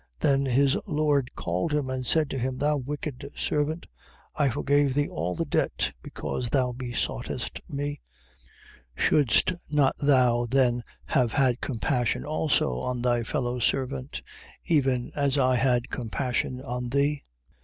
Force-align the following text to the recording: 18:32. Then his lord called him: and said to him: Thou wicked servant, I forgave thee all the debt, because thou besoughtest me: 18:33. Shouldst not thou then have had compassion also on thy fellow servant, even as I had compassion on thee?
18:32. 0.19 0.19
Then 0.21 0.45
his 0.51 0.77
lord 0.87 1.35
called 1.35 1.73
him: 1.75 1.87
and 1.91 2.07
said 2.07 2.27
to 2.31 2.39
him: 2.39 2.57
Thou 2.57 2.75
wicked 2.77 3.29
servant, 3.35 3.85
I 4.35 4.49
forgave 4.49 4.95
thee 4.95 5.07
all 5.07 5.35
the 5.35 5.45
debt, 5.45 5.91
because 6.01 6.49
thou 6.49 6.71
besoughtest 6.71 7.61
me: 7.69 8.01
18:33. 8.97 8.99
Shouldst 9.03 9.53
not 9.69 9.95
thou 9.99 10.47
then 10.49 10.81
have 11.05 11.33
had 11.33 11.61
compassion 11.61 12.25
also 12.25 12.79
on 12.79 13.03
thy 13.03 13.21
fellow 13.21 13.59
servant, 13.59 14.23
even 14.65 15.11
as 15.15 15.37
I 15.37 15.53
had 15.55 15.91
compassion 15.91 16.61
on 16.61 16.89
thee? 16.89 17.21